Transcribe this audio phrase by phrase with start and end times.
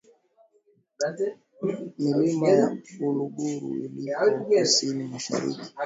[2.01, 2.67] Milima ya
[3.07, 5.69] Uluguru iliyopo Kusini Mashariki